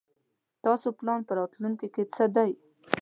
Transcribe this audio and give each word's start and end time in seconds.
تاسو 0.63 0.87
پلان 0.99 1.19
په 1.27 1.33
راتلوونکي 1.39 1.87
کې 1.93 2.03
څه 2.13 2.25
دی؟ 2.35 2.51